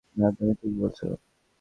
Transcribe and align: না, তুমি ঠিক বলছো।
না, 0.15 0.27
তুমি 0.31 0.53
ঠিক 0.55 0.73
বলছো। 0.79 1.05